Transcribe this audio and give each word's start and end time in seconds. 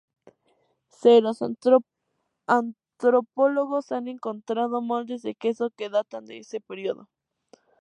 C, 0.89 1.21
los 1.21 1.43
antropólogos 2.47 3.91
han 3.91 4.07
encontrado 4.07 4.81
moldes 4.81 5.21
de 5.21 5.35
queso 5.35 5.69
que 5.69 5.89
datan 5.91 6.25
de 6.25 6.39
ese 6.39 6.59
periodo. 6.59 7.07